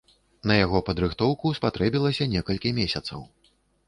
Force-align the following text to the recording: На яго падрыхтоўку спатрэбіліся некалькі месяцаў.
На 0.51 0.55
яго 0.59 0.79
падрыхтоўку 0.87 1.51
спатрэбіліся 1.57 2.27
некалькі 2.31 2.73
месяцаў. 2.79 3.21